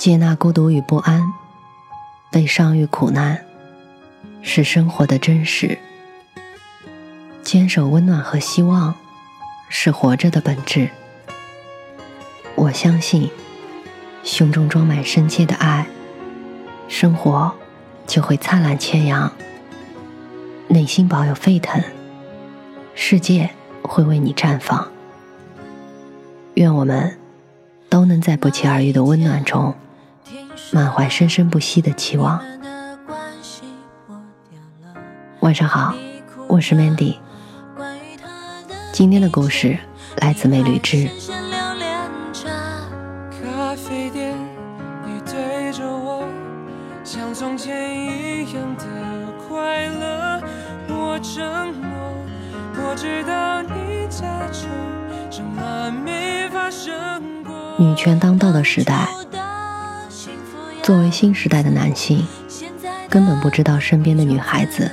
[0.00, 1.30] 接纳孤独与不安，
[2.30, 3.44] 悲伤与苦难，
[4.40, 5.76] 是生活的真实。
[7.42, 8.94] 坚守温暖和希望，
[9.68, 10.88] 是活着的本质。
[12.54, 13.30] 我相信，
[14.24, 15.86] 胸中装满深切的爱，
[16.88, 17.52] 生活
[18.06, 19.30] 就会灿烂千阳；
[20.68, 21.78] 内心保有沸腾，
[22.94, 23.50] 世界
[23.82, 24.90] 会为你绽放。
[26.54, 27.18] 愿我们
[27.90, 29.74] 都能在不期而遇的温暖中。
[30.72, 32.40] 满怀生生不息的期望。
[35.40, 35.94] 晚上好，
[36.48, 37.16] 我是 Mandy。
[38.92, 39.76] 今天的故事
[40.18, 41.08] 来自美吕之。
[57.78, 59.08] 女权当道的时代。
[60.82, 62.26] 作为新时代的男性，
[63.08, 64.90] 根本不知道身边的女孩子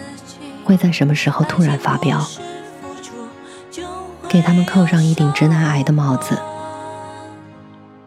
[0.63, 2.23] 会在什么时候突然发飙，
[4.27, 6.37] 给他们扣上一顶直男癌的帽子。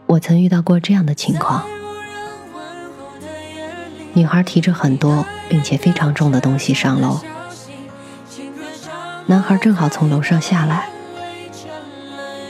[0.06, 1.64] 我曾遇到过这样的情况：
[4.12, 7.20] 女孩提着很多并且非常重的东西上楼，
[9.26, 10.90] 男孩正好从楼上下来，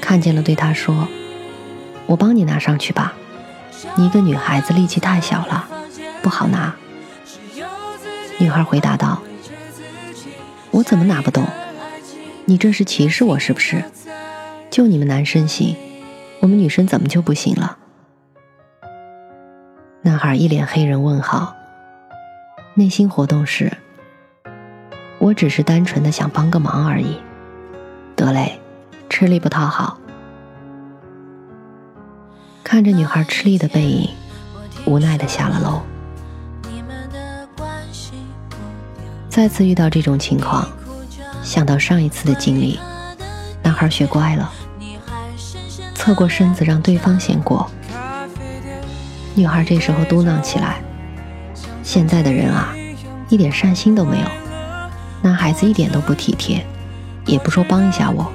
[0.01, 1.09] 看见了，对她说
[2.07, 3.15] ：“我帮你拿上去吧。”
[3.97, 5.69] 你一个女孩子力气太小了，
[6.23, 6.75] 不好拿。
[8.39, 9.23] 女孩回答道
[10.71, 11.45] ：“我怎么拿不动？
[12.47, 13.85] 你这是歧视我是不是？
[14.71, 15.77] 就你们男生行，
[16.41, 17.79] 我们女生怎么就不行了？”
[20.03, 21.55] 男孩一脸黑人问号，
[22.75, 23.71] 内心活动是：
[25.19, 27.19] 我只是单纯的想帮个忙而已。
[28.17, 28.59] 得嘞，
[29.11, 29.99] 吃力不讨好。
[32.71, 34.09] 看着女孩吃力的背影，
[34.87, 35.83] 无奈的下了楼。
[39.29, 40.69] 再次遇到这种情况，
[41.43, 42.79] 想到上一次的经历，
[43.61, 44.53] 男孩学乖了，
[45.97, 47.69] 侧过身子让对方先过。
[49.35, 50.81] 女孩这时候嘟囔起来
[51.83, 52.73] ：“现在的人啊，
[53.29, 54.27] 一点善心都没有，
[55.23, 56.65] 男孩子一点都不体贴，
[57.27, 58.33] 也不说帮一下我。”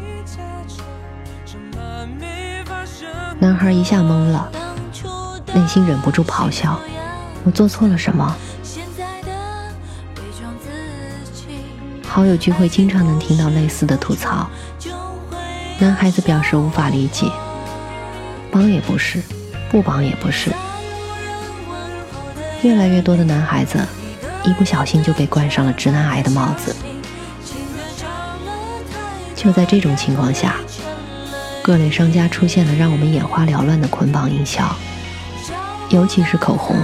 [3.39, 4.49] 男孩一下懵了，
[5.53, 6.79] 内心忍不住咆哮
[7.43, 8.35] ：“我做错了什么？”
[12.07, 14.47] 好友聚会经常能听到类似的吐槽。
[15.79, 17.29] 男孩子表示无法理解，
[18.49, 19.21] 帮也不是，
[19.69, 20.49] 不帮也不是。
[22.61, 23.77] 越来越多的男孩子
[24.45, 26.73] 一不小心就被冠上了直男癌的帽子。
[29.35, 30.55] 就在这种情况下。
[31.65, 34.63] 各类商家出现了让我们眼花缭乱的捆绑营销，
[35.89, 36.77] 尤其是口红，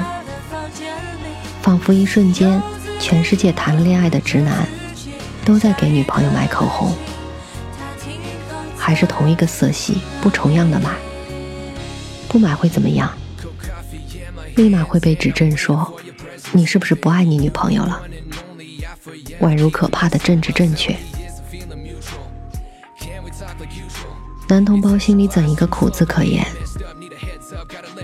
[1.62, 2.60] 仿佛一瞬间，
[3.00, 4.68] 全世界谈了恋爱的直男
[5.46, 6.96] 都在给女朋友买口红，
[8.76, 10.90] 还是同一个色系，不重样的买，
[12.28, 13.08] 不买会怎么样？
[14.56, 15.94] 立马会被指正说
[16.54, 18.02] 你是不是不爱你女朋友了？
[19.42, 20.98] 宛如可怕的政治正确。
[24.52, 26.46] 男同胞心里怎一个苦字可言？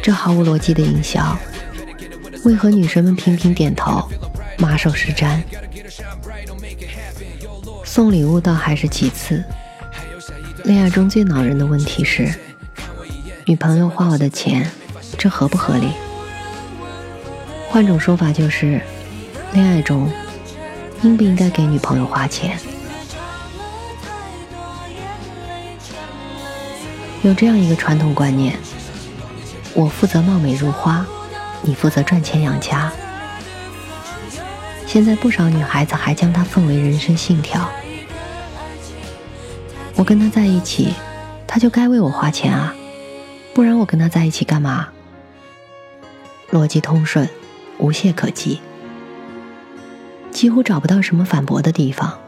[0.02, 1.38] 这毫无逻辑的营销，
[2.46, 4.10] 为何女神们频频点头，
[4.58, 5.42] 马首是瞻？
[7.84, 9.44] 送礼物倒还是其次，
[10.64, 12.34] 恋爱中最恼人的问题是，
[13.44, 14.72] 女朋友花我的钱，
[15.18, 15.90] 这合不合理？
[17.68, 18.80] 换种说法就是，
[19.52, 20.10] 恋爱中
[21.02, 22.58] 应不应该给女朋友花钱？
[27.24, 28.58] 有这样一个传统观念：
[29.74, 31.06] 我负责貌美如花，
[31.62, 32.92] 你负责赚钱养家。
[34.86, 37.70] 现在不少女孩子还将它奉为人生信条。
[39.96, 40.94] 我跟他在一起，
[41.48, 42.74] 他就该为我花钱啊，
[43.54, 44.88] 不然我跟他在一起干嘛？
[46.52, 47.28] 逻辑通顺，
[47.80, 48.62] 无懈可击，
[50.32, 52.20] 几乎找不到什么反驳的地方。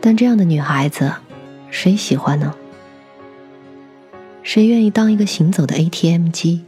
[0.00, 1.12] 但这样的女孩子，
[1.72, 2.54] 谁喜欢呢？
[4.42, 6.66] 谁愿意当一个行走的 ATM 机？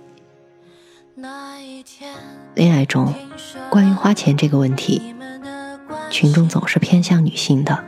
[2.54, 3.12] 恋爱中，
[3.68, 5.14] 关于花钱这个问题，
[6.10, 7.84] 群众总是偏向女性的，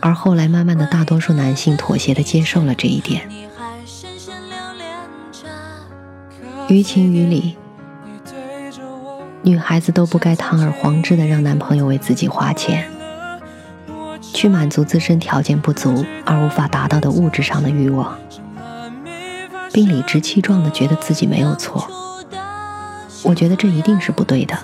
[0.00, 3.28] 而后来慢慢的，大多数男性妥协的接受了这一点。
[6.68, 7.56] 于情于理，
[9.42, 12.91] 女孩子都不该堂而皇之的让男朋友为自己花钱。
[14.42, 18.18] 去满足自身条件不足而无法达到的物质上的欲望。
[19.72, 21.88] 并理直气壮地觉得自己没有错，
[23.22, 24.58] 我觉得这一定是不对的。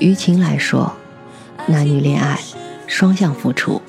[0.00, 0.92] 于情来说，
[1.66, 2.36] 男女恋爱
[2.88, 3.80] 双向付出，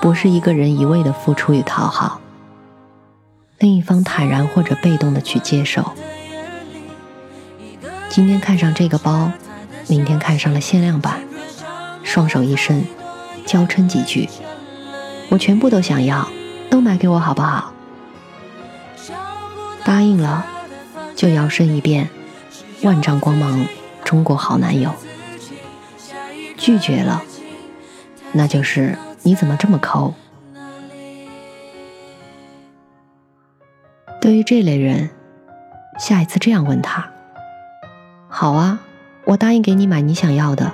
[0.00, 2.20] 不是一个人一味的付出与讨好，
[3.58, 5.84] 另一方坦然或者被动的去接受。
[8.08, 9.32] 今天看上这个包，
[9.88, 11.20] 明天看上了限量版，
[12.02, 12.84] 双手一伸，
[13.46, 14.28] 娇嗔几句，
[15.30, 16.28] 我全部都想要，
[16.70, 17.72] 都买给我好不好？
[19.84, 20.44] 答应了，
[21.16, 22.08] 就摇身一变，
[22.82, 23.66] 万丈光芒。
[24.04, 24.90] 中国好男友
[26.56, 27.22] 拒绝了，
[28.32, 30.14] 那就是你怎么这么抠？
[34.18, 35.10] 对于这类人，
[35.98, 37.10] 下一次这样问他：
[38.30, 38.80] 好啊，
[39.28, 40.72] 我答应给你买你想要的，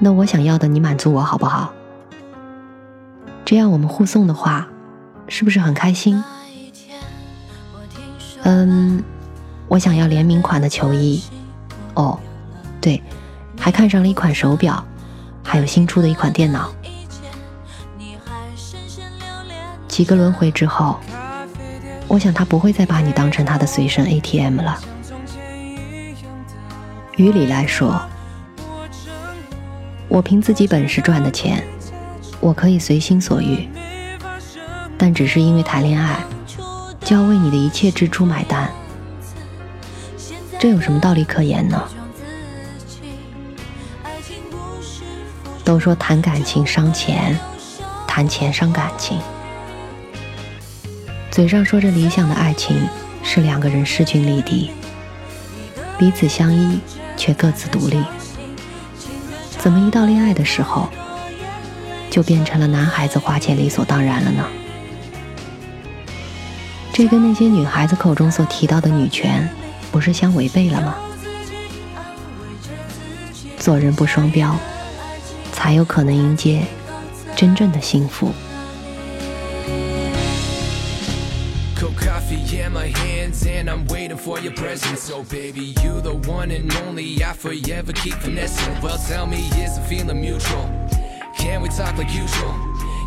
[0.00, 1.72] 那我想要的你满足我好不好？
[3.44, 4.66] 这样我们互送的话，
[5.28, 6.20] 是不是很开心？
[8.42, 9.04] 嗯，
[9.68, 11.22] 我想要联名款的球衣。
[11.94, 12.18] 哦，
[12.80, 13.00] 对，
[13.56, 14.84] 还看上了一款手表，
[15.44, 16.72] 还有新出的一款电脑。
[19.86, 20.98] 几个轮回之后，
[22.08, 24.76] 我想他不会再把你当成他的随身 ATM 了。
[27.22, 28.02] 于理来说，
[30.08, 31.64] 我凭自己本事赚的钱，
[32.40, 33.68] 我可以随心所欲，
[34.98, 36.18] 但只是因为谈恋爱，
[37.04, 38.68] 就要为你的一切支出买单。
[40.58, 41.80] 这有什么道理可言呢？
[45.64, 47.38] 都说谈感情伤钱，
[48.08, 49.20] 谈钱伤感情。
[51.30, 52.76] 嘴上说着理想的爱情
[53.22, 54.72] 是两个人势均力敌，
[55.96, 56.80] 彼此相依
[57.22, 58.02] 却各自独立，
[59.56, 60.88] 怎么一到恋爱的时候，
[62.10, 64.44] 就变成了男孩子花钱理所当然了呢？
[66.92, 69.48] 这跟那些女孩子口中所提到的女权。
[69.92, 70.96] 不是相违背了吗？
[73.56, 74.56] 做人不双标，
[75.52, 76.64] 才有可能迎接
[77.36, 78.32] 真正的幸福。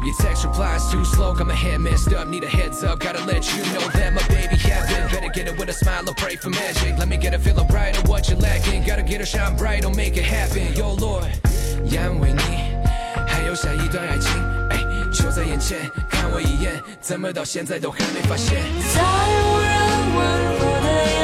[0.03, 3.23] Your text replies too slow, got my head messed up, need a heads up, gotta
[3.27, 5.07] let you know that my baby having.
[5.13, 6.97] Better get it with a smile or pray for magic.
[6.99, 8.83] Let me get a feeling bright of what you're lacking.
[8.85, 10.75] Gotta get her shine bright, don't make it happen.
[10.75, 11.29] Yo Lord,
[11.85, 12.41] 因为你
[13.29, 14.33] 还有下一段爱情，
[14.71, 14.79] 哎，
[15.13, 18.63] 就在眼前，看我一眼，怎么到现在都还没发现？
[18.95, 19.64] 在无
[20.16, 21.15] 人问候的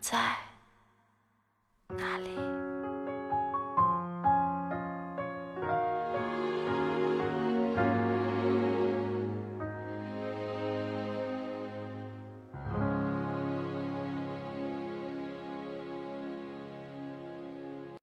[0.00, 0.16] 在
[1.88, 2.49] 哪里？